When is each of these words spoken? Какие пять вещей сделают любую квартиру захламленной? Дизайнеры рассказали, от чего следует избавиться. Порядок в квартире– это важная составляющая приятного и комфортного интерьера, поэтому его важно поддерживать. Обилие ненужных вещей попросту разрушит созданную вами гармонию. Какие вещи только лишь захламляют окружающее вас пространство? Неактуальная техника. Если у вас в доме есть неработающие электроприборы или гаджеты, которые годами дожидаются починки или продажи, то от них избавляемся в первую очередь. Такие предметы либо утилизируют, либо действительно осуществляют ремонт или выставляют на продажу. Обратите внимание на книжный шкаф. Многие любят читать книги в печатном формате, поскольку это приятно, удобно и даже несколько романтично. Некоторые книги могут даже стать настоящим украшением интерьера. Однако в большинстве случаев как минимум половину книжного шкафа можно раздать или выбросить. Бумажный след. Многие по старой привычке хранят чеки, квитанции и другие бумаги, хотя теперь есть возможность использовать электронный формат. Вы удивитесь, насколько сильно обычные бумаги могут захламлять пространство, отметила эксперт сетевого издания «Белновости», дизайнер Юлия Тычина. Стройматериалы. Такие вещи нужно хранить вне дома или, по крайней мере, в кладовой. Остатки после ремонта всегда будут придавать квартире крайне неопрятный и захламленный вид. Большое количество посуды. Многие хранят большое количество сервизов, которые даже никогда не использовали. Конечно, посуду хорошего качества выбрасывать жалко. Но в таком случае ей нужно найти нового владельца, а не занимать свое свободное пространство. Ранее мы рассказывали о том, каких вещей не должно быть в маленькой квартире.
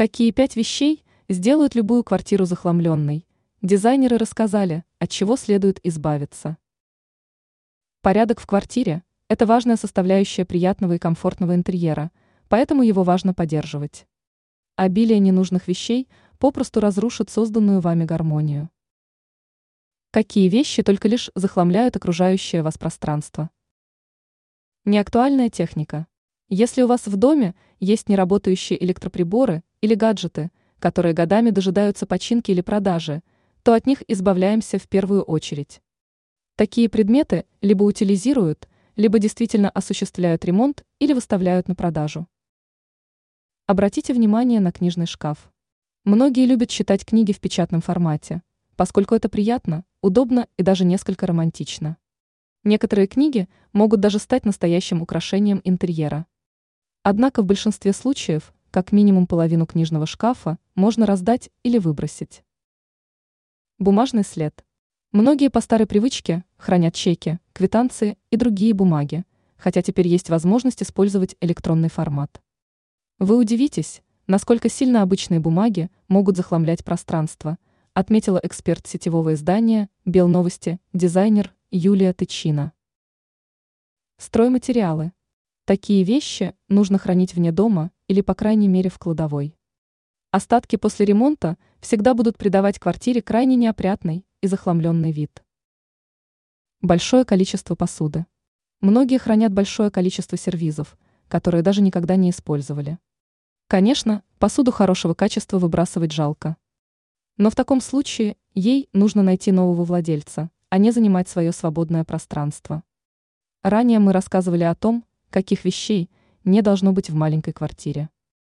Какие 0.00 0.30
пять 0.30 0.56
вещей 0.56 1.04
сделают 1.28 1.74
любую 1.74 2.04
квартиру 2.04 2.46
захламленной? 2.46 3.26
Дизайнеры 3.60 4.16
рассказали, 4.16 4.82
от 4.98 5.10
чего 5.10 5.36
следует 5.36 5.78
избавиться. 5.86 6.56
Порядок 8.00 8.40
в 8.40 8.46
квартире– 8.46 9.02
это 9.28 9.44
важная 9.44 9.76
составляющая 9.76 10.46
приятного 10.46 10.94
и 10.94 10.98
комфортного 10.98 11.54
интерьера, 11.54 12.12
поэтому 12.48 12.82
его 12.82 13.02
важно 13.02 13.34
поддерживать. 13.34 14.06
Обилие 14.74 15.18
ненужных 15.18 15.68
вещей 15.68 16.08
попросту 16.38 16.80
разрушит 16.80 17.28
созданную 17.28 17.80
вами 17.80 18.06
гармонию. 18.06 18.70
Какие 20.12 20.48
вещи 20.48 20.82
только 20.82 21.08
лишь 21.08 21.30
захламляют 21.34 21.96
окружающее 21.96 22.62
вас 22.62 22.78
пространство? 22.78 23.50
Неактуальная 24.86 25.50
техника. 25.50 26.06
Если 26.48 26.80
у 26.80 26.86
вас 26.86 27.06
в 27.06 27.18
доме 27.18 27.54
есть 27.80 28.08
неработающие 28.08 28.82
электроприборы 28.82 29.62
или 29.80 29.94
гаджеты, 29.94 30.50
которые 30.78 31.14
годами 31.14 31.50
дожидаются 31.50 32.06
починки 32.06 32.50
или 32.50 32.60
продажи, 32.60 33.22
то 33.62 33.74
от 33.74 33.86
них 33.86 34.02
избавляемся 34.08 34.78
в 34.78 34.88
первую 34.88 35.22
очередь. 35.22 35.82
Такие 36.56 36.88
предметы 36.88 37.46
либо 37.60 37.84
утилизируют, 37.84 38.68
либо 38.96 39.18
действительно 39.18 39.70
осуществляют 39.70 40.44
ремонт 40.44 40.84
или 40.98 41.12
выставляют 41.12 41.68
на 41.68 41.74
продажу. 41.74 42.26
Обратите 43.66 44.12
внимание 44.12 44.60
на 44.60 44.72
книжный 44.72 45.06
шкаф. 45.06 45.52
Многие 46.04 46.46
любят 46.46 46.70
читать 46.70 47.04
книги 47.04 47.32
в 47.32 47.40
печатном 47.40 47.80
формате, 47.80 48.42
поскольку 48.76 49.14
это 49.14 49.28
приятно, 49.28 49.84
удобно 50.02 50.48
и 50.56 50.62
даже 50.62 50.84
несколько 50.84 51.26
романтично. 51.26 51.96
Некоторые 52.64 53.06
книги 53.06 53.48
могут 53.72 54.00
даже 54.00 54.18
стать 54.18 54.44
настоящим 54.44 55.02
украшением 55.02 55.60
интерьера. 55.64 56.26
Однако 57.02 57.42
в 57.42 57.46
большинстве 57.46 57.92
случаев 57.92 58.52
как 58.70 58.92
минимум 58.92 59.26
половину 59.26 59.66
книжного 59.66 60.06
шкафа 60.06 60.58
можно 60.74 61.06
раздать 61.06 61.50
или 61.62 61.78
выбросить. 61.78 62.44
Бумажный 63.78 64.24
след. 64.24 64.64
Многие 65.12 65.50
по 65.50 65.60
старой 65.60 65.86
привычке 65.86 66.44
хранят 66.56 66.94
чеки, 66.94 67.40
квитанции 67.52 68.16
и 68.30 68.36
другие 68.36 68.74
бумаги, 68.74 69.24
хотя 69.56 69.82
теперь 69.82 70.06
есть 70.06 70.30
возможность 70.30 70.82
использовать 70.82 71.36
электронный 71.40 71.90
формат. 71.90 72.40
Вы 73.18 73.36
удивитесь, 73.36 74.02
насколько 74.26 74.68
сильно 74.68 75.02
обычные 75.02 75.40
бумаги 75.40 75.90
могут 76.06 76.36
захламлять 76.36 76.84
пространство, 76.84 77.58
отметила 77.92 78.40
эксперт 78.42 78.86
сетевого 78.86 79.34
издания 79.34 79.90
«Белновости», 80.04 80.78
дизайнер 80.92 81.52
Юлия 81.72 82.12
Тычина. 82.12 82.72
Стройматериалы. 84.16 85.12
Такие 85.64 86.04
вещи 86.04 86.54
нужно 86.68 86.98
хранить 86.98 87.34
вне 87.34 87.52
дома 87.52 87.90
или, 88.10 88.22
по 88.22 88.34
крайней 88.34 88.66
мере, 88.66 88.90
в 88.90 88.98
кладовой. 88.98 89.56
Остатки 90.32 90.74
после 90.74 91.06
ремонта 91.06 91.56
всегда 91.78 92.12
будут 92.12 92.36
придавать 92.38 92.80
квартире 92.80 93.22
крайне 93.22 93.54
неопрятный 93.54 94.26
и 94.40 94.48
захламленный 94.48 95.12
вид. 95.12 95.44
Большое 96.80 97.24
количество 97.24 97.76
посуды. 97.76 98.26
Многие 98.80 99.18
хранят 99.18 99.52
большое 99.52 99.92
количество 99.92 100.36
сервизов, 100.36 100.98
которые 101.28 101.62
даже 101.62 101.82
никогда 101.82 102.16
не 102.16 102.30
использовали. 102.30 102.98
Конечно, 103.68 104.24
посуду 104.40 104.72
хорошего 104.72 105.14
качества 105.14 105.60
выбрасывать 105.60 106.10
жалко. 106.10 106.56
Но 107.36 107.48
в 107.48 107.54
таком 107.54 107.80
случае 107.80 108.36
ей 108.54 108.88
нужно 108.92 109.22
найти 109.22 109.52
нового 109.52 109.84
владельца, 109.84 110.50
а 110.68 110.78
не 110.78 110.90
занимать 110.90 111.28
свое 111.28 111.52
свободное 111.52 112.02
пространство. 112.02 112.82
Ранее 113.62 114.00
мы 114.00 114.12
рассказывали 114.12 114.64
о 114.64 114.74
том, 114.74 115.04
каких 115.30 115.64
вещей 115.64 116.10
не 116.44 116.62
должно 116.62 116.92
быть 116.92 117.10
в 117.10 117.14
маленькой 117.14 117.52
квартире. 117.52 118.08